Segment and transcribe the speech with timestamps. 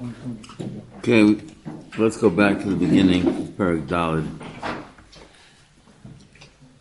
[0.00, 1.36] Okay,
[1.98, 4.26] let's go back to the beginning of Perak Dalid.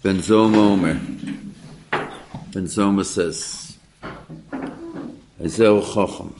[0.01, 0.93] Ben Zoma Omer.
[2.53, 3.77] Ben Zoma says,
[5.41, 6.33] Ezel Chochem.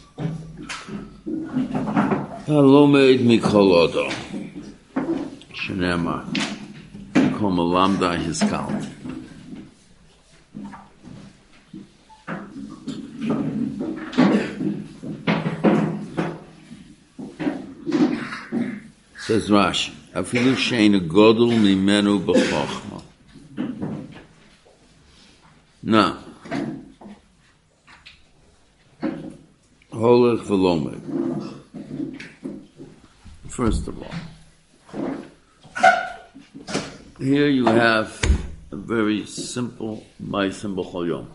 [2.48, 4.10] Halomed mikol odo.
[5.52, 6.24] Shenema.
[7.38, 8.89] Kol malamda hiskalt.
[19.30, 23.04] Says Rashi, Afilu shein godul mimenu b'chochma.
[25.84, 26.18] Now,
[29.92, 31.60] Holech v'lomed.
[33.50, 34.16] First of all,
[37.20, 38.20] here you have
[38.72, 41.28] a very simple Maisim B'chol.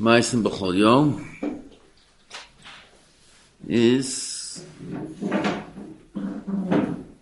[0.00, 1.29] Maisim B'chol Yom
[3.80, 4.64] is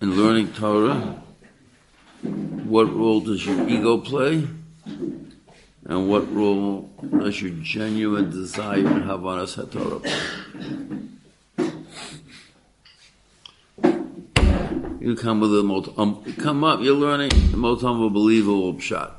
[0.00, 1.22] in learning Torah,
[2.64, 4.46] what role does your ego play?
[5.84, 10.18] And what role does your genuine desire and Havanas HaTorah play?
[15.00, 19.14] You come with the most, um, come up, you're learning the most unbelievable shot.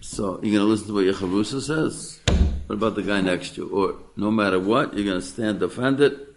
[0.00, 2.21] So, you're going to listen to what your says?
[2.72, 3.68] What about the guy next to you?
[3.68, 6.34] Or no matter what, you're going to stand defend it.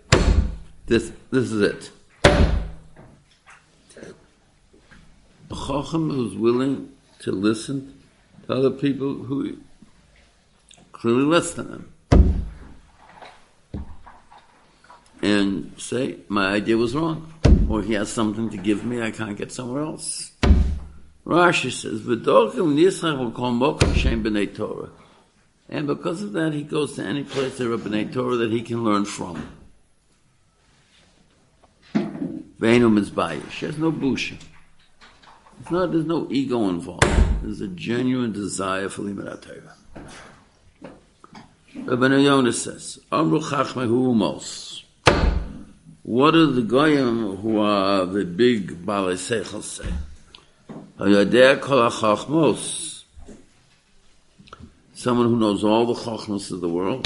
[0.86, 1.92] This, this is it.
[2.26, 2.52] A
[5.50, 8.04] chacham who's willing to listen
[8.46, 9.60] to other people who
[10.92, 12.46] clearly less than him.
[15.22, 17.34] And say, my idea was wrong.
[17.70, 20.34] Or he has something to give me I can't get somewhere else.
[21.26, 24.90] Rashi says, V'dokim nisach v'kol shem b'nei Torah.
[25.70, 28.84] And because of that, he goes to any place there up Torah that he can
[28.84, 29.50] learn from.
[31.94, 33.62] Vainum is bayish.
[33.62, 34.38] There's no busha.
[35.60, 37.08] It's not, there's no ego involved.
[37.42, 39.76] There's a genuine desire for Limud Torah.
[41.76, 44.84] Rabbi Yonah says, Amru Chachmehu.
[46.04, 49.92] What do the Goyim who are the big Balei Seichel say?
[51.00, 52.85] Hayadeh kol ha-chachmos
[54.96, 57.06] someone who knows all the chachmas of the world.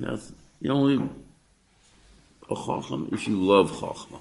[0.00, 1.10] Yes, you only
[2.50, 4.20] a chacham if you love chachma.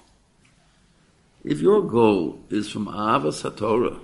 [1.44, 4.00] If your goal is from Avas HaTorah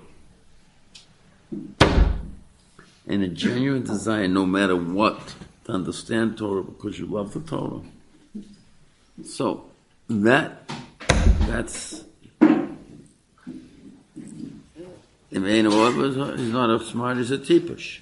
[3.06, 7.82] and a genuine desire, no matter what, to understand Torah because you love the Torah,
[9.22, 9.66] so
[10.08, 10.62] that
[11.40, 12.04] that's
[15.33, 17.99] Im eine Oiv is not as smart as a tipush.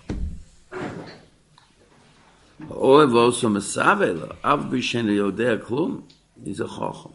[2.70, 6.04] Oiv also mesavela, av bishen yodea klum,
[6.44, 7.14] he's a chacham.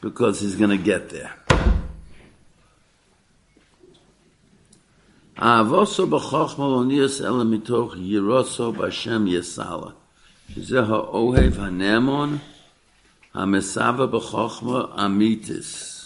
[0.00, 1.34] Because he's going to get there.
[5.36, 9.94] Avoso b'chochma lo niyas ela mitoch yiroso b'Hashem yesala.
[10.54, 12.38] שזה האוהב הנמון,
[13.34, 15.96] המסבה בחוכמה אמיתיס.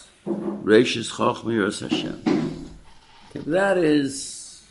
[0.66, 2.37] רישס חוכמה ירס השם.
[3.33, 4.65] That is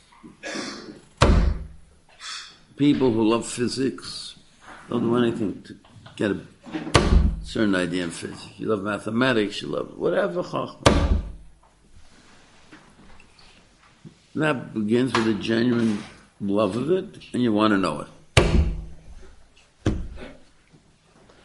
[2.77, 4.35] people who love physics
[4.91, 5.77] don't do anything to
[6.17, 6.41] get a
[7.45, 8.49] certain idea in physics.
[8.57, 10.43] You love mathematics, you love whatever.
[14.35, 16.03] That begins with a genuine
[16.41, 18.09] love of it, and you want to know it.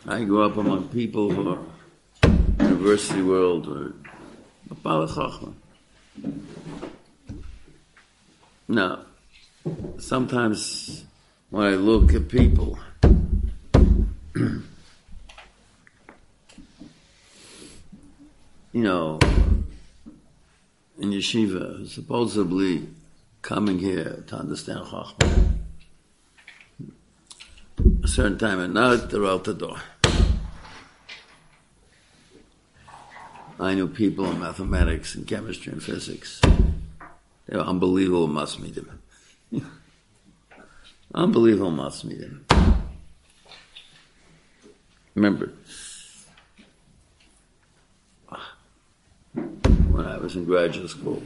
[0.07, 1.59] I grew up among people who are
[2.59, 3.93] university world or
[4.83, 5.53] Chachma.
[8.73, 9.05] Now,
[9.99, 11.05] sometimes
[11.51, 12.79] when I look at people,
[14.33, 14.63] you
[18.73, 19.19] know,
[20.97, 22.87] in yeshiva, supposedly
[23.43, 25.59] coming here to understand Chachma.
[28.03, 29.77] A certain time at night, they're out the door.
[33.59, 36.41] I knew people in mathematics and chemistry and physics.
[37.45, 38.87] They were unbelievable masmidim.
[41.13, 42.41] unbelievable masmidim.
[45.15, 45.51] Remember,
[49.33, 51.21] when I was in graduate school,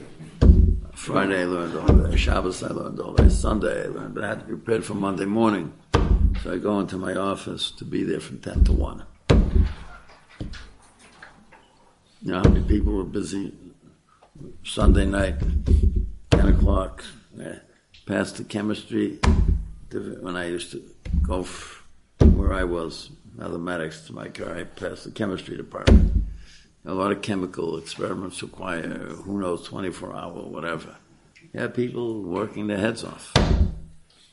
[0.93, 4.27] Friday I learned all day, Shabbos I learned all day, Sunday I learned, but I
[4.29, 5.71] had to be prepared for Monday morning.
[6.43, 9.03] So I go into my office to be there from 10 to 1.
[12.21, 13.53] You know how many people were busy
[14.63, 15.35] Sunday night,
[16.31, 17.03] 10 o'clock.
[17.35, 17.59] Yeah.
[18.05, 19.19] passed the chemistry
[19.91, 20.83] when I used to
[21.21, 21.45] go
[22.19, 26.23] where I was, mathematics to my car, I passed the chemistry department.
[26.85, 30.95] A lot of chemical experiments require, who knows, 24 hour, whatever.
[31.53, 33.33] Had people working their heads off.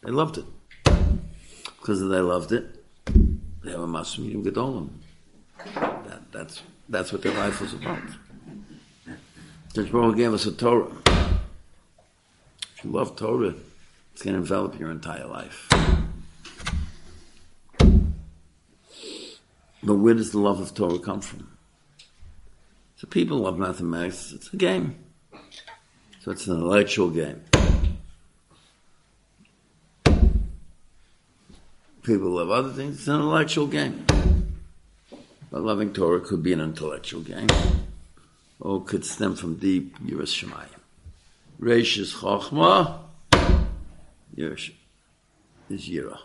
[0.02, 0.44] They loved it.
[0.84, 2.84] Because they loved it,
[3.62, 4.90] they have a masmidim gedolim.
[5.74, 8.02] That, that's, that's what their life was about.
[9.74, 10.92] Judge Baruch gave us a Torah.
[12.84, 13.54] You love Torah,
[14.12, 15.68] it's going to envelop your entire life.
[19.82, 21.48] But where does the love of Torah come from?
[22.96, 24.32] So people love mathematics.
[24.32, 24.96] It's a game.
[26.20, 27.42] So it's an intellectual game.
[32.02, 32.98] People love other things.
[32.98, 34.04] It's an intellectual game.
[35.50, 37.48] But loving Torah could be an intellectual game.
[38.60, 40.83] Or could stem from deep Yiras Shemayim.
[41.64, 42.98] Reish is Chochmah.
[44.36, 44.70] Yiras
[45.70, 46.18] is Yira.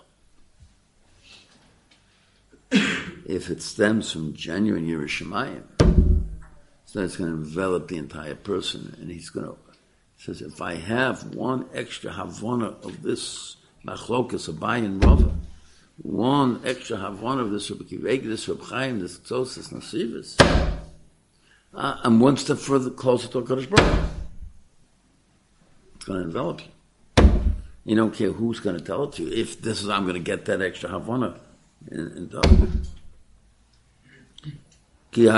[2.72, 6.26] if it stems from genuine Yiras Shemayim,
[6.84, 9.56] so it's going to envelop the entire person, and he's going to
[10.18, 13.56] says if I have one extra havana of this
[13.88, 15.34] machlokas Abai and Rava,
[16.02, 20.36] one extra havana of this Rabbi Kivek, this Rabbi Chaim, this Ktsos, Nasivis,
[21.74, 24.19] uh, I'm one step further closer to Kodesh Baruch
[26.10, 26.68] going to envelop you.
[27.86, 29.32] You don't care who's going to tell it to you.
[29.32, 31.40] If this is, I'm going to get that extra Havana
[31.90, 32.84] in, in Dublin.
[35.12, 35.32] You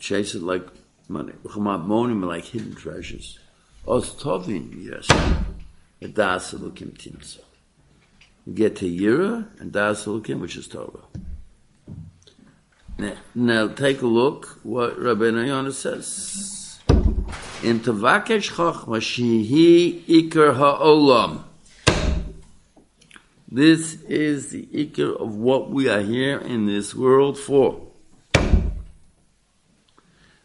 [0.00, 0.66] chase it like
[1.08, 1.32] money.
[1.44, 3.38] Like hidden treasures.
[3.86, 5.06] Os tovin yes.
[6.02, 7.45] Edas elokim timtzah.
[8.52, 11.04] Get to Yira and Das which is Torah.
[12.98, 16.80] Now, now take a look what Rabbi Yonah says.
[17.62, 21.42] in tavakesh chokhma shehi ikar ha'olam.
[23.50, 27.82] This is the ikar of what we are here in this world for.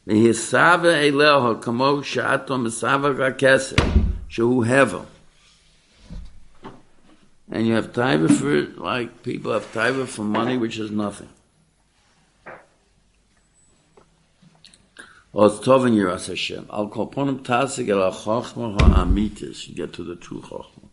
[0.07, 3.77] Mehisava eleho kamo sha'ato mesava rakesa
[4.27, 5.06] shehu hevel.
[7.51, 11.27] And you have taiva for it like people have taiva for money which is nothing.
[15.33, 15.98] Kolponim
[17.44, 19.68] Tasig El HaChochma HaAmitis.
[19.68, 20.89] You get to the true Chochma.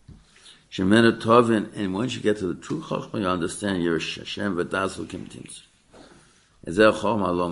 [1.77, 5.63] And once you get to the true you understand Yiras Hashem V'das L'kim Tins.
[6.67, 7.49] Chochma Lo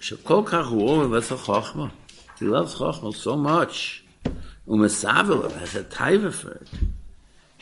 [0.00, 1.92] Shekol Kach Hu V'ez HaChochma.
[2.40, 4.02] He loves Chochma so much.
[4.66, 6.68] Umesavel has a taiva for it.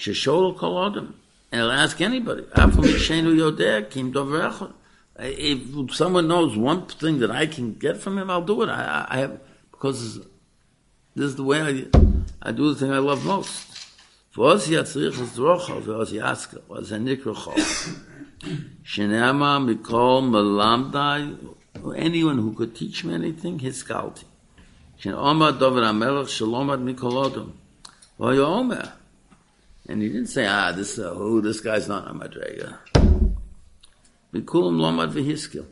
[0.00, 1.12] Sheshol Kol Odom.
[1.52, 2.44] And he'll ask anybody.
[5.23, 8.70] If someone knows one thing that I can get from him, I'll do it.
[8.70, 10.19] I, I have because
[11.14, 11.87] this is the way I,
[12.41, 13.67] I do the thing I love most.
[14.37, 17.52] Was yatzrich es drocha, was yaska, was a nikrocha.
[18.85, 21.37] Shenema mikol melamdai,
[21.97, 24.25] anyone who could teach me anything, his skalti.
[24.97, 27.52] Shen Omar Dover Amelech Shalom ad Mikolodom.
[28.20, 28.93] Omer.
[29.90, 32.78] And he didn't say, ah, this, uh, who, this guy's not a Madrega.
[34.32, 35.66] Bikulam lomad v'hiskil.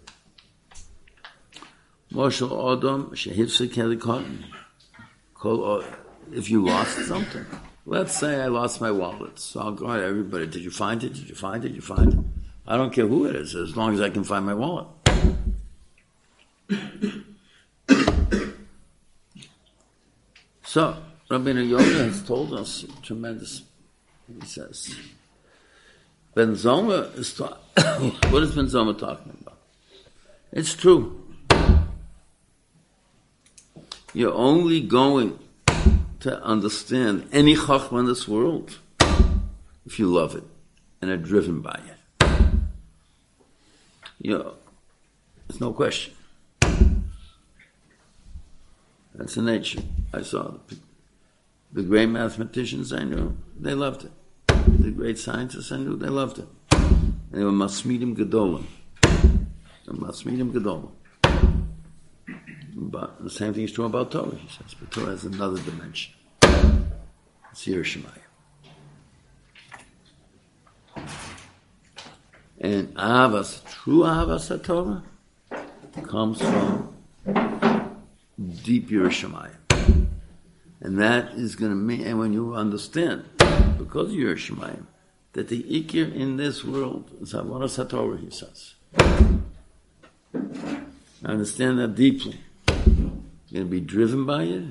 [2.13, 4.43] Moshel Odom shehifsik helikon.
[6.33, 7.47] If you lost something,
[7.87, 10.49] let's say I lost my wallet, so I'll go to everybody.
[10.49, 11.15] Did you find it?
[11.15, 11.69] Did you find it?
[11.69, 12.19] Did you find it?
[12.67, 14.89] I don't care who it is, as long as I can find my wallet.
[20.65, 20.97] so,
[21.31, 23.63] Rabbi Yonah has told us tremendous.
[24.29, 24.97] He says.
[26.35, 27.57] Ben Zoma is ta-
[28.31, 29.59] what is Ben Zoma talking about?
[30.53, 31.25] It's true.
[34.15, 35.39] You're only going
[36.21, 38.79] to understand any chachma in this world
[39.87, 40.45] if you love it
[41.01, 41.97] and are driven by it.
[44.21, 44.55] You know,
[45.47, 46.15] there's no question.
[49.15, 49.83] That's the nature.
[50.13, 50.77] I saw the,
[51.73, 54.13] the great mathematicians I knew, they loved it
[54.79, 56.49] the great scientists I knew, they loved him.
[56.73, 58.65] And they were Masmidim Gedolim.
[59.87, 60.91] Masmidim Gedolim.
[62.75, 64.75] But the same thing is true about Torah, he says.
[64.79, 66.15] But Torah has another dimension.
[66.43, 68.25] It's Yiras Shemayim.
[72.61, 75.03] And Avas, true Avas Torah,
[76.05, 76.95] comes from
[78.65, 79.68] deep Yiras Shemayim.
[80.81, 83.25] And that is going to mean, and when you understand
[83.79, 84.87] because you're Shemayim.
[85.33, 88.75] that the ikir in this world is Havanas HaTorah, he says.
[91.25, 92.41] I understand that deeply.
[92.69, 94.65] You're going to be driven by it,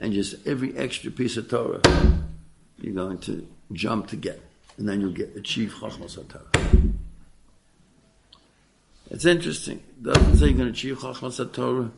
[0.00, 1.80] and just every extra piece of Torah
[2.78, 4.42] you're going to jump to get,
[4.76, 6.92] and then you'll get achieve Chachmas HaTorah.
[9.10, 9.82] It's interesting.
[9.98, 11.90] It doesn't say you're going to achieve Chachmas HaTorah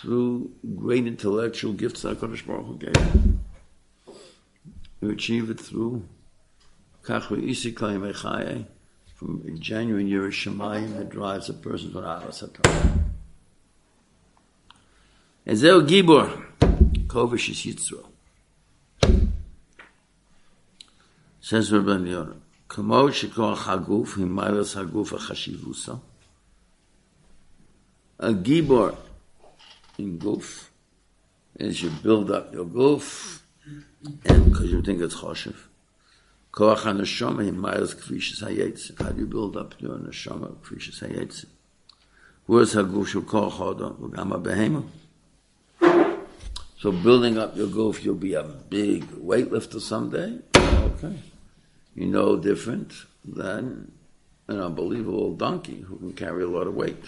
[0.00, 2.94] through great intellectual gifts that HaKadosh Baruch Hu gave
[5.02, 5.10] you.
[5.10, 6.04] Achieve it through
[7.02, 7.38] from
[9.46, 13.04] a genuine Yiras Shemayim that drives a person to Ahavas HaTorah.
[15.46, 16.28] Ezeu Gibor,
[17.06, 18.04] Kovish is Yitzro.
[21.40, 22.36] Says Rabbi Yonah,
[22.68, 26.00] shekor haguf, himayos haguf ha-chashivusa.
[28.18, 28.96] A Gibor
[29.98, 30.68] in guf
[31.58, 33.40] is you build up your guf,
[34.24, 35.56] and because you think it's choshev.
[36.52, 38.98] Koach HaNeshama in Mayas Kvish Hayetz.
[38.98, 41.44] How do you build up your Neshama Kvish Hayetz?
[42.46, 43.96] Where's Haguf Shul Koach Hodon?
[43.98, 44.84] V'gama Behema.
[46.78, 50.38] So building up your goof, you'll be a big weightlifter someday.
[50.54, 51.16] Okay.
[51.94, 52.92] You know different
[53.24, 53.92] than
[54.48, 57.02] an unbelievable donkey who can carry a lot of weight.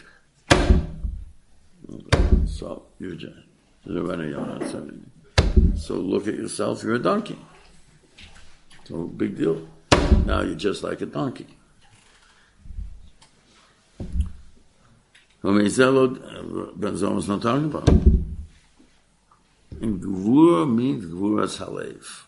[2.47, 3.17] So you're
[5.77, 7.39] so look at yourself, you're a donkey.
[8.85, 9.67] So big deal.
[10.27, 11.47] Now you're just like a donkey.
[15.43, 17.89] Zoma uh, not talking about.
[19.81, 22.25] And Gvura means Gvuras Halev.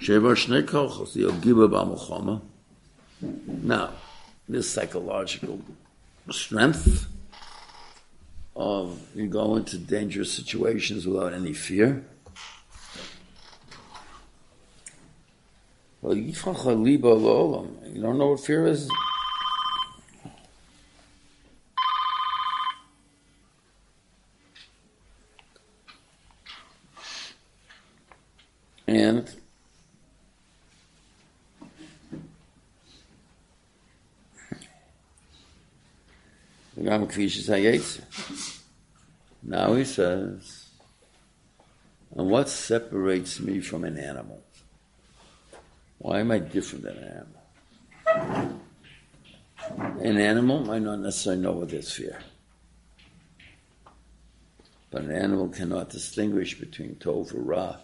[0.00, 2.40] Sheva Shnei Kochos, the Yogiba B'Amochoma.
[3.62, 3.90] Now,
[4.48, 5.60] this psychological
[6.30, 7.08] strength
[8.58, 12.04] of you go into dangerous situations without any fear,
[16.00, 18.88] Well, you don't know what fear is?
[28.86, 29.28] And
[39.48, 40.68] now he says,
[42.14, 44.42] and what separates me from an animal?
[45.98, 47.26] Why am I different than an
[48.06, 48.60] animal?
[50.00, 52.18] An animal might not necessarily know what is fear.
[54.90, 57.76] But an animal cannot distinguish between tov or ra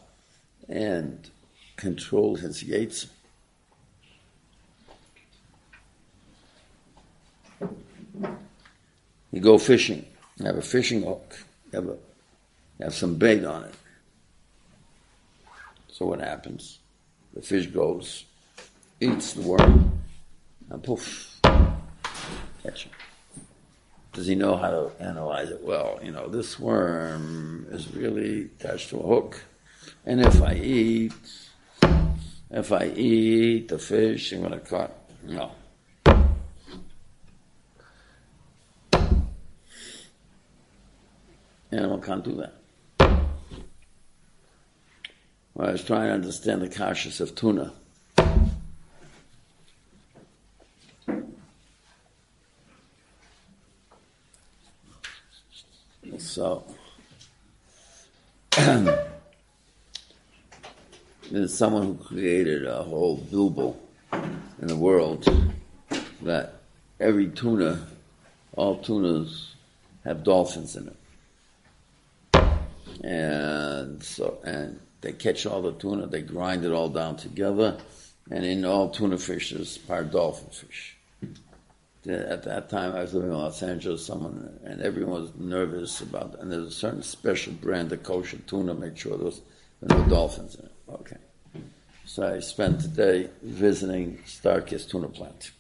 [0.69, 1.31] and
[1.77, 3.07] control his yates.
[9.33, 10.07] You go fishing,
[10.37, 11.37] you have a fishing hook,
[11.75, 11.97] have, a,
[12.83, 13.75] have some bait on it.
[15.89, 16.79] So what happens?
[17.35, 18.25] the fish goes,
[19.01, 20.01] eats the worm,
[20.71, 21.41] and poof,
[22.63, 22.93] catch him.
[24.13, 25.61] Does he know how to analyze it?
[25.63, 29.43] Well, you know, this worm is really attached to a hook.
[30.07, 31.13] And if I eat,
[32.51, 34.97] if I eat the fish, I'm going to cut.
[35.25, 35.51] No.
[41.75, 42.55] Animal can't do that.
[45.55, 47.73] Well, I was trying to understand the kashrus of tuna.
[56.19, 56.65] So,
[61.33, 63.75] there's someone who created a whole bilbo
[64.13, 65.29] in the world
[66.23, 66.55] that
[67.01, 67.85] every tuna,
[68.53, 69.57] all tunas
[70.05, 70.97] have dolphins in it.
[73.03, 77.77] And so, and they catch all the tuna, they grind it all down together,
[78.31, 80.97] and in all tuna fish there's part dolphin fish.
[82.07, 84.05] At that time, I was living in Los Angeles.
[84.05, 88.75] Someone and everyone was nervous about, and there's a certain special brand of kosher tuna.
[88.75, 89.31] Make sure there
[89.81, 90.73] no dolphins in it.
[90.91, 91.17] Okay,
[92.05, 95.53] so I spent the day visiting StarKist tuna plant.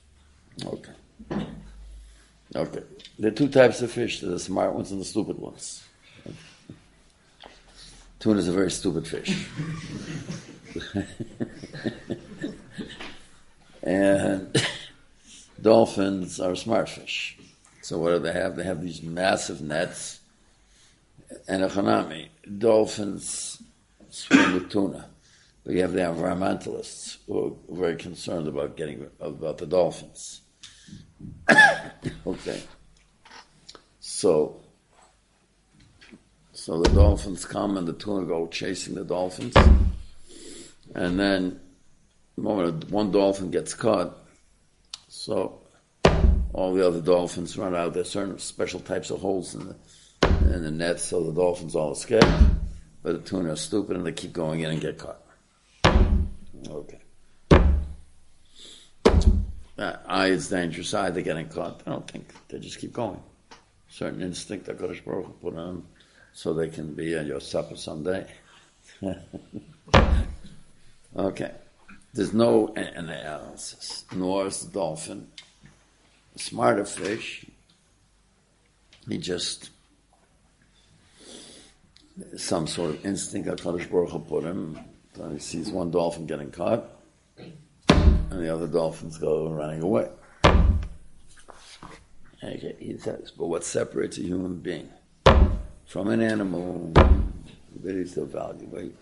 [0.64, 0.92] Okay,
[2.54, 2.82] okay.
[3.18, 5.82] There are two types of fish: there are the smart ones and the stupid ones.
[8.24, 9.46] Tuna is a very stupid fish.
[13.82, 14.66] and
[15.60, 17.36] dolphins are smart fish.
[17.82, 18.56] So what do they have?
[18.56, 20.20] They have these massive nets
[21.46, 22.28] and a hanami.
[22.56, 23.62] Dolphins
[24.08, 25.10] swim with tuna.
[25.62, 30.40] But you have the environmentalists who are very concerned about getting about the dolphins.
[32.26, 32.62] okay.
[34.00, 34.63] So
[36.64, 39.54] so the dolphins come and the tuna go chasing the dolphins.
[40.94, 41.60] And then
[42.36, 44.16] the moment one dolphin gets caught,
[45.08, 45.60] so
[46.54, 47.92] all the other dolphins run out.
[47.92, 49.76] There's certain special types of holes in the
[50.54, 52.24] in the net, so the dolphins all escape.
[53.02, 55.20] But the tuna are stupid and they keep going in and get caught.
[56.66, 57.00] Okay.
[59.76, 60.94] Uh, I, it's dangerous.
[60.94, 61.82] I, they're getting caught.
[61.86, 63.20] I don't think they just keep going.
[63.90, 65.84] Certain instinct that Kodesh Baruch put on
[66.34, 68.26] so they can be at your supper someday.
[71.16, 71.52] okay.
[72.12, 75.28] There's no analysis, nor is the dolphin
[76.34, 77.46] a smarter fish.
[79.08, 79.70] He just
[82.36, 84.78] some sort of instinct that Kadosh Baruch put him.
[85.32, 86.84] He sees one dolphin getting caught,
[87.38, 90.08] and the other dolphins go running away.
[92.42, 94.90] Okay, he says, but what separates a human being
[95.94, 96.92] from an animal?
[97.80, 98.96] Very to evaluate.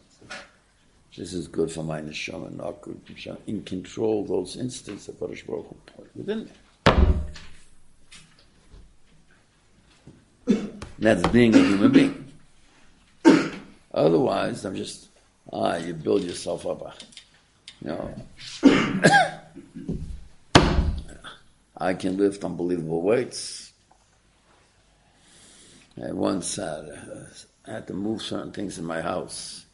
[1.17, 3.39] This is good for my neshama, not good for neshama.
[3.47, 5.75] In control those instincts that Kadosh Baruch Hu
[6.15, 6.51] within
[10.47, 10.57] me.
[10.99, 12.31] That's being a human being.
[13.95, 15.09] Otherwise, I'm just,
[15.51, 16.99] ah, you build yourself up.
[17.81, 18.15] You know,
[21.79, 23.62] I can lift unbelievable weights.
[26.01, 27.29] I once uh,
[27.67, 29.67] had to move certain things in my house.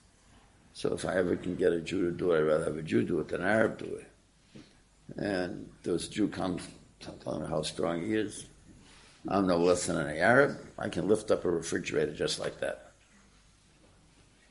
[0.73, 2.83] So if I ever can get a Jew to do it, I'd rather have a
[2.83, 4.65] Jew do it than an Arab do it.
[5.17, 6.67] And this Jew comes
[7.21, 8.47] telling me how strong he is.
[9.27, 10.59] I'm no less than an Arab.
[10.79, 12.93] I can lift up a refrigerator just like that.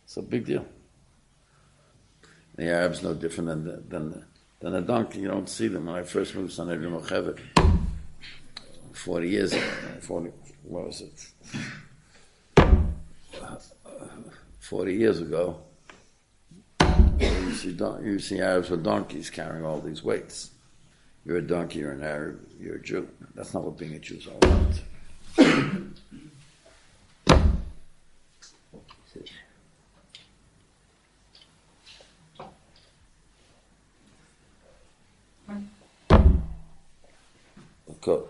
[0.06, 0.66] It's a big deal.
[2.56, 4.24] The Arabs no different than the, than the,
[4.60, 5.20] than a donkey.
[5.20, 5.86] You don't see them.
[5.86, 7.40] When I first moved to Sanhedria Murchevet,
[8.94, 9.64] 40 years ago,
[10.02, 10.32] 40,
[10.68, 11.28] what was it?
[14.60, 15.60] 40 years ago,
[16.82, 17.70] you see,
[18.04, 20.52] you see Arabs with donkeys carrying all these weights.
[21.26, 23.08] You're a donkey, you're an Arab, you're a Jew.
[23.34, 24.82] That's not what being a Jew is all about.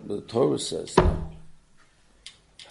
[0.07, 1.26] the Torah says that.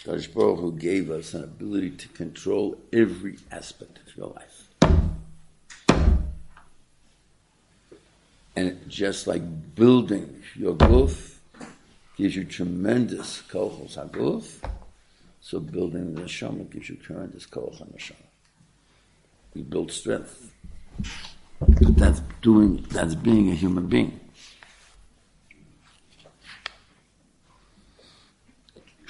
[0.07, 4.69] Kadosh Baruch Hu gave us an ability to control every aspect of your life.
[8.55, 9.43] And just like
[9.75, 11.35] building your guf
[12.17, 14.65] gives you tremendous kochos haguf,
[15.41, 18.15] so building the neshama gives you tremendous kochos neshama.
[19.55, 20.53] We build strength.
[21.81, 22.87] That's doing.
[22.91, 24.21] That's being a human being.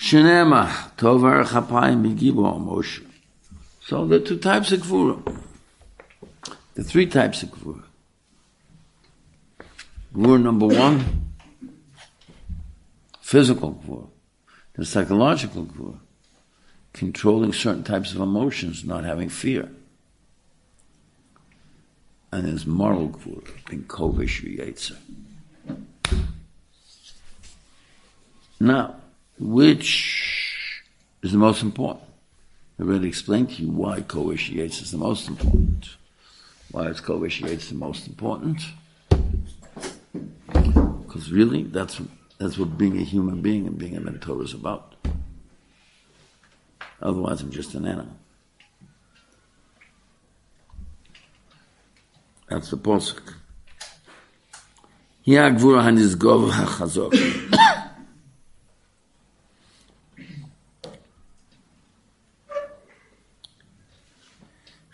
[0.06, 3.04] Shenema, Tovar Chapayim Begibo Moshe.
[3.80, 5.20] So the two types of Gvura.
[6.74, 7.82] The three types of Gvura.
[10.14, 11.34] Gvura number one,
[13.20, 14.08] physical Gvura.
[14.74, 15.98] The psychological Gvura.
[16.92, 19.68] Controlling certain types of emotions, not having fear.
[22.30, 24.98] And there's moral Gvura, being Kovish Yetzer.
[28.60, 29.00] Now,
[29.38, 30.82] which
[31.22, 32.04] is the most important?
[32.78, 35.96] I already explained to you why co-initiates is the most important.
[36.70, 38.60] Why is co-initiates the most important?
[40.48, 42.00] Because really, that's
[42.38, 44.94] that's what being a human being and being a mentor is about.
[47.00, 48.16] Otherwise, I'm just an animal.
[52.48, 53.34] That's the posuk.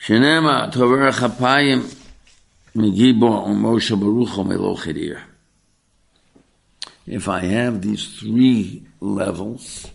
[0.01, 1.81] שנאמר, תובר אפיים
[2.75, 5.17] מגיבו ומשה ברוך ומלוך חדיר.
[7.07, 9.87] If I have these three levels,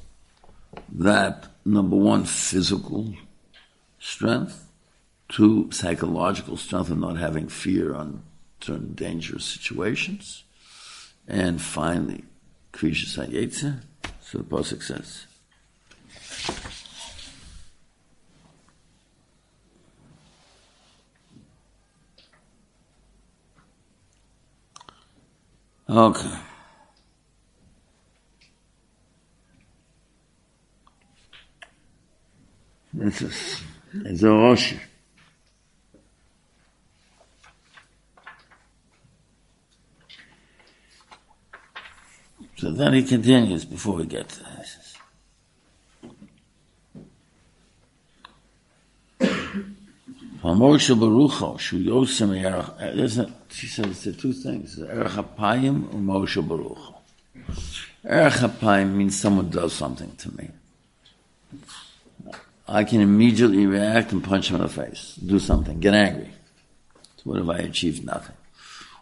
[0.98, 3.14] that number one, physical
[3.98, 4.66] strength,
[5.28, 8.22] two, psychological strength and not having fear on
[8.60, 10.44] certain dangerous situations,
[11.28, 12.24] and finally,
[12.72, 13.82] Krisha Sayetze,
[14.20, 15.26] so the Pasuk says,
[25.89, 26.29] Okay.
[32.93, 33.61] This is,
[33.93, 34.73] is a Rosh.
[42.57, 44.86] So then he continues before we get to this.
[50.55, 51.57] Moshe Barucho,
[52.33, 56.95] Erech, uh, she says the two things, Erech and Moshe Barucho.
[58.03, 60.49] Erech means someone does something to me.
[62.67, 66.31] I can immediately react and punch him in the face, do something, get angry.
[67.17, 68.05] So what have I achieved?
[68.05, 68.35] Nothing.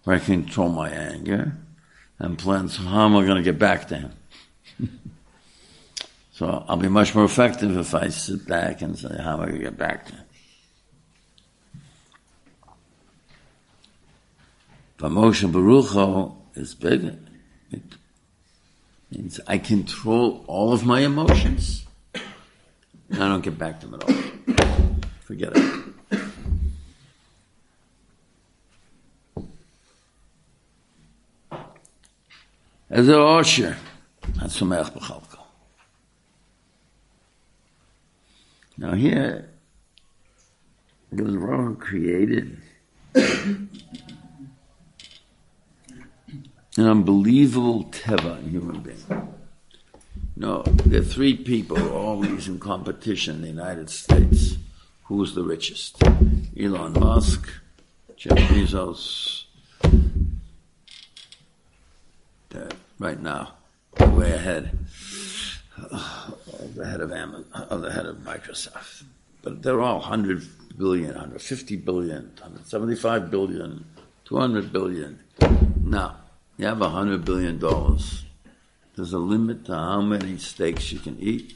[0.06, 1.54] Or I can control my anger
[2.20, 4.12] and plan, so how am I going to get back to him?
[6.32, 9.46] so I'll be much more effective if I sit back and say, how am I
[9.48, 10.25] going to get back to him?
[14.98, 17.18] But Moshe Barucho is bigger.
[17.72, 17.82] It
[19.12, 21.86] means I control all of my emotions.
[23.10, 24.16] And I don't get back to them at all.
[25.22, 25.86] Forget it.
[32.90, 33.76] As a Osher,
[34.38, 35.40] Hatzumech B'chalko.
[38.78, 39.50] Now here,
[41.12, 42.58] the Baruch created
[46.78, 49.34] an unbelievable teva in human being.
[50.36, 54.58] No, there are three people always in competition in the United States.
[55.06, 56.04] Who's the richest?
[56.60, 57.50] Elon Musk,
[58.18, 59.46] Jeff Bezos,
[63.00, 63.54] right now,
[64.00, 64.78] way ahead
[65.78, 69.04] of the head of Amazon, of the head of Microsoft.
[69.42, 73.86] But they're all 100 billion, 150 billion, 175 billion,
[74.26, 75.20] 200 billion.
[75.84, 76.18] Now,
[76.58, 77.60] you have a $100 billion.
[78.96, 81.56] There's a limit to how many steaks you can eat,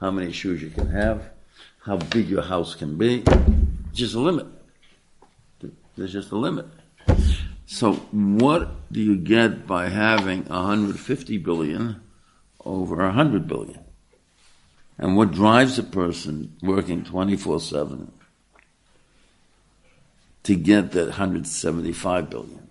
[0.00, 1.30] how many shoes you can have,
[1.82, 3.24] how big your house can be.
[3.92, 4.46] Just a limit.
[5.96, 6.66] There's just a limit.
[7.66, 12.00] So what do you get by having 150 billion
[12.64, 13.80] over 100 billion?
[14.98, 18.12] And what drives a person working 24 7
[20.44, 22.65] to get that 175 billion?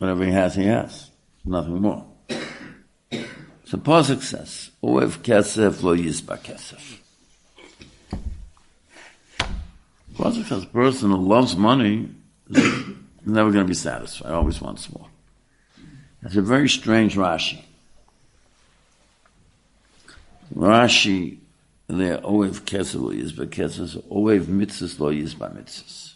[0.00, 1.10] Whatever he has, he has.
[1.44, 2.06] Nothing more.
[3.64, 6.96] So Pasuk says, Oev kesef lo yisba kesef.
[10.14, 12.08] Pasuk says, person who loves money
[12.48, 12.82] is
[13.26, 15.06] never going to be satisfied, always wants more.
[16.22, 17.62] That's a very strange Rashi.
[20.54, 21.36] Rashi,
[21.88, 26.09] there, Oev kesef lo yisba kesef, Oev mitzvahs lo yisba mitzvahs.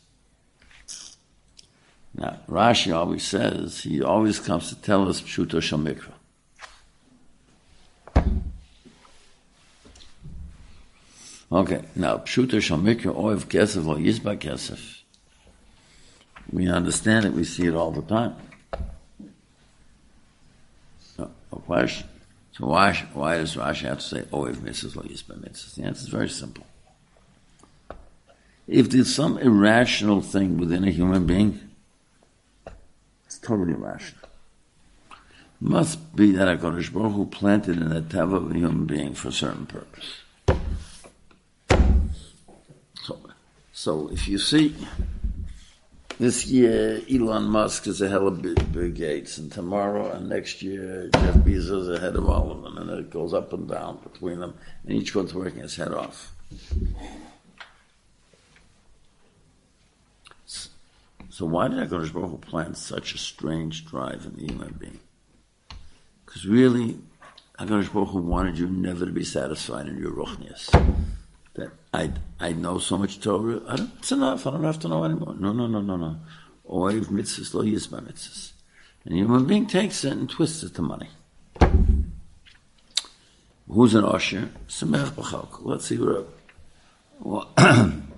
[2.16, 6.12] Now, Rashi always says, he always comes to tell us Pshuto Shamikra.
[11.50, 15.00] Okay, now Pshuto Shamikra, Oev Kesef, or Yizba Kesef.
[16.53, 18.37] We understand it, we see it all the time.
[21.18, 22.09] No, no question.
[22.53, 25.74] So why, why does Rashi have to say Oev Mitzvahs, or Yizba Mitzvahs?
[25.74, 26.64] The answer is very simple.
[28.68, 31.61] If there's some irrational thing within a human being,
[33.45, 34.29] totally rational.
[35.61, 39.15] Must be that a HaKadosh Baruch Hu planted in the teva of a human being
[39.15, 40.21] for a certain purpose.
[43.03, 43.19] So,
[43.73, 44.75] so if you see,
[46.19, 51.35] this year Elon Musk is ahead of Bill Gates, and tomorrow and next year Jeff
[51.37, 54.55] Bezos is ahead of all of them, and it goes up and down between them,
[54.85, 56.33] and each one's working his head off.
[61.35, 65.01] So why did HaKadosh Baruch Hu plant such a strange drive in the human being?
[66.25, 66.97] Because really,
[67.59, 70.70] HaKadosh Baruch Hu wanted you never to be satisfied in your ruchnias.
[71.55, 74.88] That I I know so much Torah, I don't, it's enough, I don't have to
[74.88, 75.35] know anymore.
[75.37, 76.20] No, no, no, no, no.
[76.70, 78.53] Oiv mitzvahs lo yizba mitzvahs.
[79.05, 81.09] And the human being takes it and twists it to money.
[83.68, 84.51] Who's an usher?
[84.68, 85.64] Samech b'chalk.
[85.64, 86.27] Let's see where.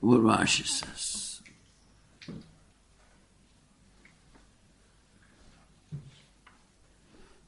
[0.00, 1.26] Well, what Rashi says.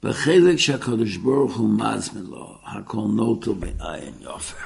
[0.03, 4.57] בחלק שהקדוש ברוך הוא מזמין לו, הכל נוטו בעין יופר.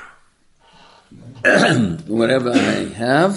[2.09, 3.37] Whatever I have,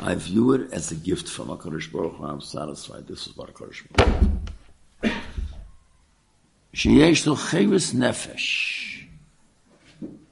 [0.00, 2.24] I view it as a gift from HaKadosh Baruch Hu.
[2.24, 3.06] I'm satisfied.
[3.06, 4.42] This is what HaKadosh Baruch Hu.
[6.74, 8.95] שיש לו חייבס נפש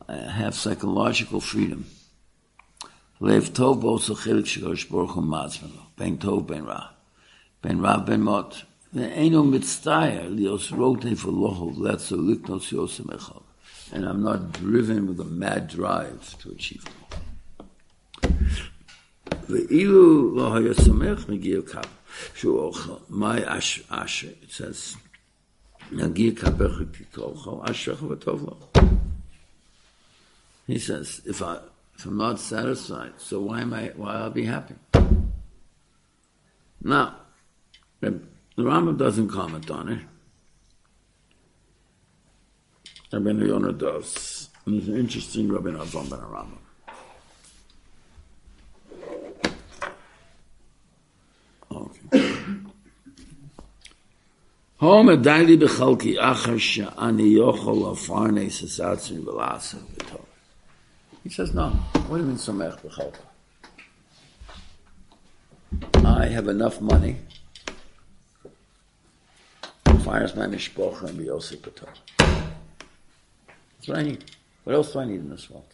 [0.07, 1.85] Uh, have psychological freedom.
[3.19, 3.81] Lev tov.
[5.97, 6.89] Ben tov ben ra.
[7.61, 8.63] Ben ra ben mot.
[8.93, 13.43] Ve'eno mitztayer lios rote for lohov letzo liknos yosem echov.
[13.91, 17.25] And I'm not driven with a mad drive to achieve it.
[19.49, 21.87] Ve'ilu lo haya samech megir kav.
[22.35, 22.71] Shu
[23.09, 24.95] my ash, ash, it says,
[30.67, 31.59] He says, if I
[31.97, 34.75] if I'm not satisfied, so why am I why I'll be happy?
[36.81, 37.15] Now,
[38.01, 38.19] the
[38.57, 39.99] Rambam doesn't comment on it.
[43.11, 44.49] Rabbi Yonah does.
[44.65, 46.59] And it's an interesting Rabbi Avram ben Rambam.
[51.71, 52.25] Okay.
[54.77, 56.59] Home daili bechalki achar
[57.37, 57.95] yochol
[59.95, 60.24] v'tov.
[61.25, 61.69] He says, no.
[62.07, 63.17] What do you mean somech bechalki?
[66.05, 67.17] I have enough money
[69.85, 71.25] to finance my mishpocha and be.
[71.25, 71.49] That's
[73.87, 74.23] what I need.
[74.65, 75.65] What else do I need in this world?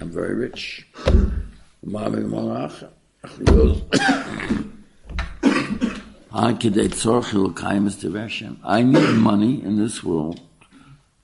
[0.00, 0.86] I'm very rich.
[8.64, 10.40] I need money in this world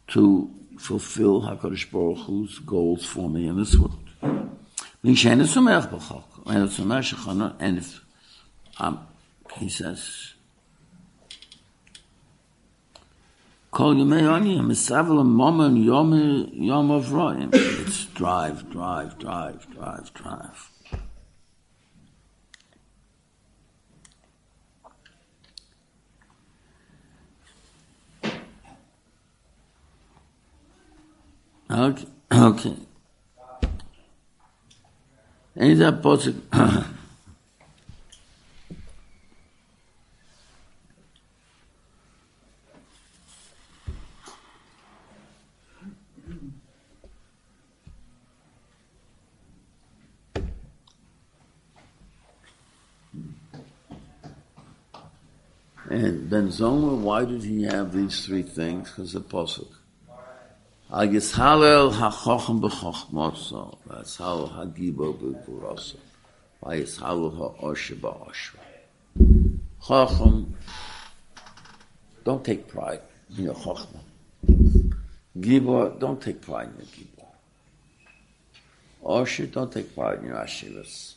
[0.09, 0.51] to
[0.85, 3.99] fulfill HaKadosh Baruch Hu's goals for me in this world.
[7.59, 8.05] And if,
[8.79, 9.07] um,
[9.57, 10.35] he says,
[18.15, 20.71] drive, drive, drive, drive, drive.
[31.75, 32.07] Okay.
[32.31, 32.77] Okay.
[35.59, 36.41] Ain't that possible?
[55.91, 58.91] And Ben Zoma, why did he have these three things?
[58.91, 59.69] Because the Pasuk.
[60.93, 65.97] Al Yishalel HaChochem B'Chochmotso, V'Yishalel HaGibo B'Gvuraso,
[66.63, 68.61] V'Yishalel HaOshe Ba'oshra.
[69.83, 70.53] Chochem,
[72.23, 73.01] don't take pride
[73.37, 74.03] in your Chochmah.
[75.41, 77.33] Gibor, don't take pride in your Gibor.
[79.03, 81.15] Osher, don't take pride in your Ashiras.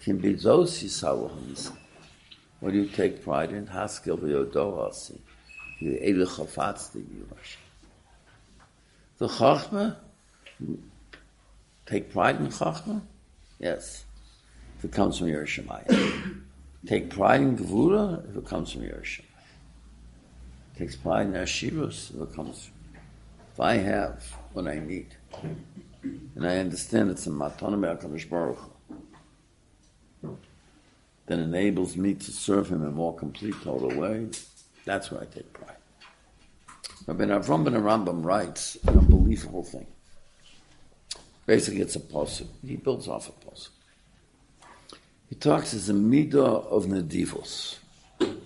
[0.00, 1.76] Kim B'Zos Yishalel HaMisal.
[2.60, 3.66] What do you take pride in?
[3.66, 5.18] Haskell V'Yodohasi.
[5.80, 7.56] You Eile Chafatz T'Yirash.
[9.18, 9.96] The Chachma,
[11.86, 13.00] take pride in Chachma?
[13.60, 14.04] Yes,
[14.78, 16.40] if it comes from Yiras Shemayim.
[16.86, 19.24] take pride in Gevura if it comes from Yiras Shemayim.
[20.76, 22.70] Takes pride in Ashirus if it comes
[23.52, 25.14] If I have what I need,
[26.02, 28.58] and I understand it's a Matana Me'akadosh Baruch
[31.26, 34.28] that enables me to serve him in a more complete, total way,
[34.84, 35.76] that's where I take pride.
[37.06, 39.86] Rabbi Avram ben Rambam writes an unbelievable thing.
[41.44, 42.48] Basically, it's a posuk.
[42.66, 43.68] He builds off a posuk.
[45.28, 47.76] He talks as a midah of nedivos
[48.20, 48.38] and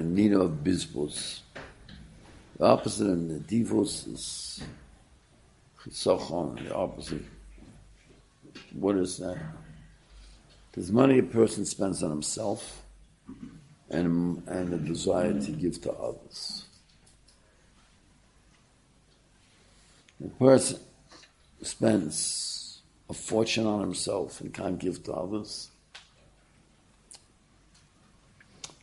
[0.00, 1.40] a midah of bizbos.
[2.56, 4.62] The opposite of nedivos is
[5.82, 6.68] chisochon.
[6.68, 7.24] The opposite.
[8.74, 9.38] What is that?
[10.72, 12.82] There's money a person spends on himself
[13.90, 16.65] and, and a desire to give to others.
[20.20, 20.78] The person
[21.62, 25.70] spends a fortune on himself and can't give to others.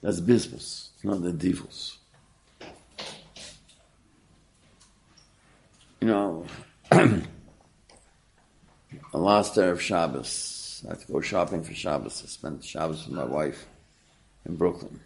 [0.01, 1.97] That's business, not the devils.
[6.01, 6.45] You know,
[6.91, 7.23] the
[9.13, 12.21] last day of Shabbos, I had to go shopping for Shabbos.
[12.23, 13.65] I spent Shabbos with my wife
[14.45, 14.99] in Brooklyn.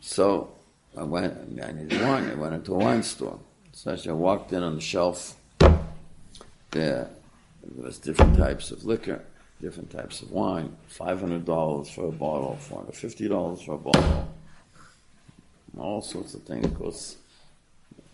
[0.00, 0.54] So
[0.96, 2.30] I went, I needed wine.
[2.30, 3.38] I went into a wine store.
[3.76, 5.76] So as I walked in on the shelf, there,
[6.70, 7.10] there
[7.76, 9.22] was different types of liquor,
[9.60, 14.28] different types of wine, $500 for a bottle, $450 for a bottle,
[15.76, 16.64] all sorts of things.
[16.64, 17.16] Of course,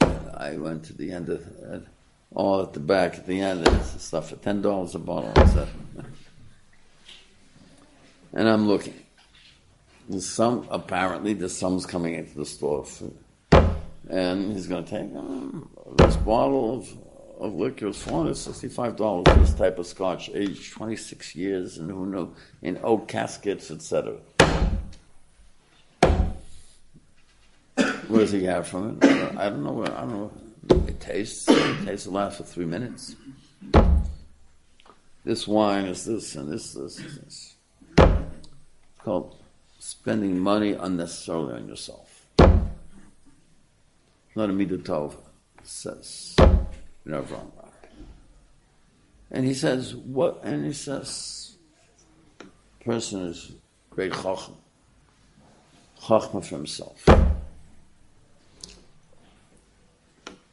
[0.01, 1.79] I went to the end of uh,
[2.35, 5.69] all at the back at the end, it's stuff for $10 a bottle.
[8.35, 8.95] And I'm looking.
[10.09, 13.11] There's some, apparently, there's some's coming into the store for
[14.09, 16.89] and he's going to take um, this bottle of,
[17.41, 22.35] of liquor is $465 for this type of scotch, aged 26 years, and who knows,
[22.63, 24.19] in oak caskets, etc.
[28.09, 29.05] What does he have from it?
[29.39, 29.83] I don't know.
[29.85, 30.33] I don't know.
[30.87, 31.49] It tastes.
[31.49, 33.17] It tastes will last for three minutes.
[35.25, 37.55] This wine is this, and this, this, and this.
[37.97, 39.37] It's called
[39.79, 42.12] spending money unnecessarily on yourself.
[44.35, 45.17] Not a midah tov,
[45.63, 46.37] says
[47.05, 47.53] know, wrong.
[49.31, 51.57] And he says, what, and he says,
[52.85, 53.53] person is
[53.89, 54.57] great chacham,
[56.03, 57.03] chachma for himself.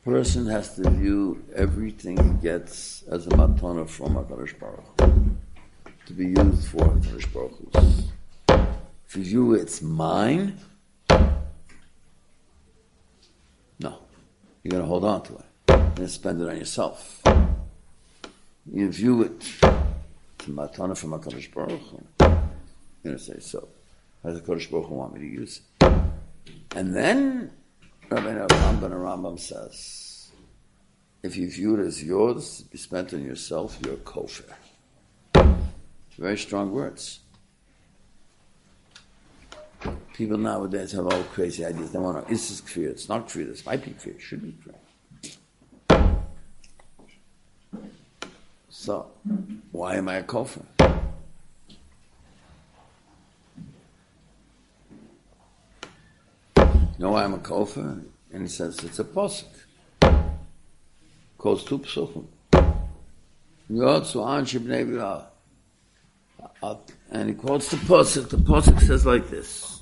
[0.06, 4.98] Person has to view everything he gets as a matana from HaKadosh Baruch
[6.06, 8.66] to be used for HaKadosh Baruch
[9.08, 10.58] If you view it's mine,
[13.80, 14.00] no,
[14.70, 17.24] you're going to hold on to it and spend it on yourself.
[18.72, 22.04] You view it to matana from HaKadosh Baruch Hu.
[23.04, 23.68] You're to say, so,
[24.22, 25.92] how does HaKadosh Baruch Hu want me to use it?
[26.76, 27.50] And then
[28.12, 30.30] Rabbi Rambam Rambam says,
[31.24, 34.54] if you view it as yours to be spent on yourself, you're kofer.
[36.20, 37.22] Very strong words.
[40.20, 41.94] People nowadays have all crazy ideas.
[41.94, 44.42] They want to, is this clear, it's not clear, this might be clear, it should
[44.42, 44.76] be clear.
[48.68, 49.12] So,
[49.72, 50.66] why am I a kofer?
[56.98, 58.04] Why I'm a kofer?
[58.34, 59.46] And he says it's a posuk.
[61.38, 61.80] Calls two
[64.44, 65.26] shibnei
[67.10, 68.28] And he quotes the posuk.
[68.28, 69.79] The posuk says like this.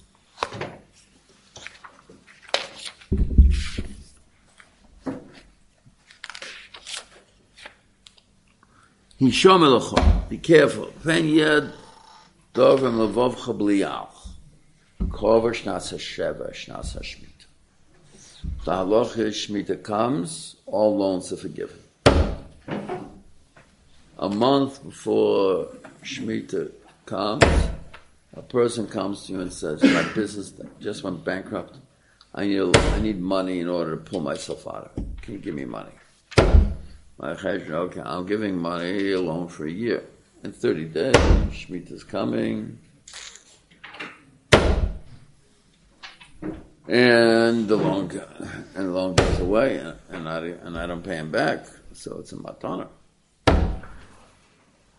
[9.19, 10.93] Hishom Be careful.
[11.04, 11.73] Pen yed
[12.54, 14.10] dovim levovcha bliyal.
[15.10, 17.45] Kover shnas ha-sheva, shnas ha-shmita.
[18.63, 21.80] The halacha shmita comes, all loans are forgiven.
[24.19, 25.69] A month before
[26.04, 26.71] shmita
[27.08, 27.43] comes,
[28.38, 31.78] a person comes to you and says, my business just went bankrupt.
[32.36, 35.21] I need, I need money in order to pull myself out of it.
[35.21, 35.91] Can you give me money?
[37.17, 40.04] My cheshbon, okay, I'm giving money a loan for a year.
[40.43, 42.78] In 30 days, Shemitah's coming.
[46.88, 48.12] And the loan,
[48.76, 52.19] and the loan goes away, and, and, I, and I don't pay him back, so
[52.19, 52.88] it's a matana.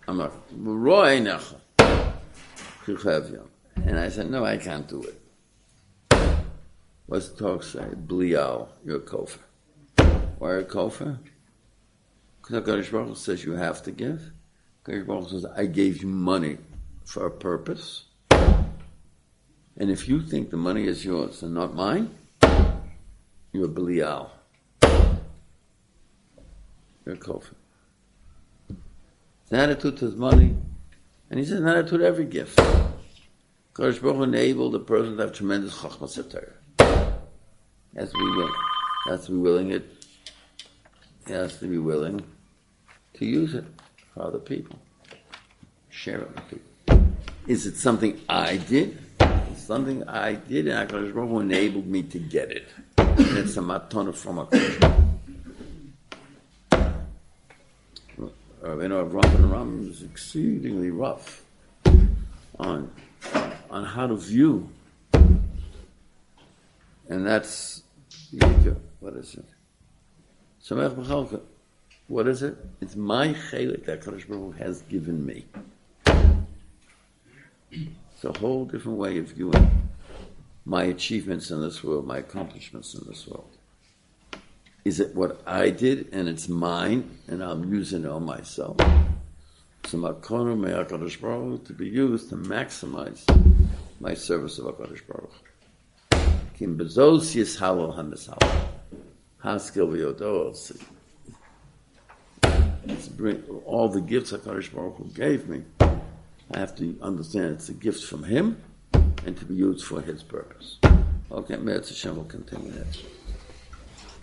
[0.09, 1.61] I'm like, Roy Necha.
[2.89, 5.21] And I said, no, I can't do it.
[7.07, 7.81] What's the talk say?
[7.81, 9.39] Blial, you're a kofer.
[10.39, 11.19] Why are a kofer?
[12.41, 14.31] Because HaKadosh Baruch says you have to give.
[14.85, 16.59] HaKadosh Baruch Hu says, I gave you money
[17.05, 18.05] for a purpose.
[18.31, 22.11] And if you think the money is yours and not mine,
[23.53, 24.31] you're a Belial.
[27.07, 27.55] You're a Kofer.
[28.69, 30.57] His attitude to his money,
[31.31, 32.59] and he says an attitude every gift.
[33.75, 36.53] Kadosh Baruch enabled the person to have tremendous chachmas Torah.
[37.97, 38.55] Has to be willing.
[39.07, 39.85] Has to be willing it.
[41.27, 42.25] He has to be willing
[43.15, 43.65] to use it
[44.15, 44.79] for other people.
[45.91, 47.07] Share it with people.
[47.47, 48.99] Is it something I did?
[49.21, 52.69] It's something I did, and HaKadosh Baruch enabled me to get it.
[52.97, 55.08] And it's a matana from a HaKadosh
[58.61, 61.45] Baruch Rabbeinu Avram and Ram is exceedingly rough
[62.59, 62.91] on
[63.71, 64.69] on how to view,
[67.09, 67.83] and that's
[69.01, 69.45] what is it?
[72.09, 72.57] What is it?
[72.81, 75.45] It's my chelik that Kadosh Baruch has given me.
[77.71, 79.89] It's a whole different way of viewing
[80.65, 83.58] my achievements in this world, my accomplishments in this world.
[84.89, 88.79] Is it what I did and it's mine and I'm using it on myself?
[89.85, 93.23] So makono may HaKadosh Baruch to be used to maximize
[94.01, 95.35] my service of HaKadosh Baruch
[96.57, 98.69] Kim bezos yishalo ha-misalo.
[99.41, 100.57] Ha-skill v'yodor
[103.19, 107.75] bring all the gifts HaKadosh Baruch Hu gave me, I have to understand it's a
[107.75, 108.63] gift from Him
[108.95, 110.79] and to be used for His purpose.
[111.31, 113.18] Okay, Meretz Hashem will continue that.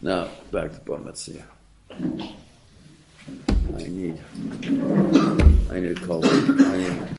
[0.01, 0.99] Now, back to Bar
[3.77, 4.19] I need,
[5.71, 6.21] I need to call